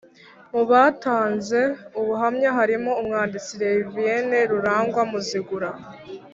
[0.53, 1.59] Mu batanze
[1.99, 5.69] ubuhamya harimo Umwanditsi Reverien Rurangwa Muzigura